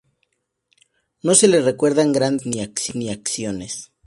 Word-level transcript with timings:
No 1.21 1.35
se 1.35 1.47
le 1.47 1.61
recuerdan 1.61 2.11
grandes 2.11 2.47
obras 2.47 2.95
ni 2.95 3.11
acciones. 3.11 3.91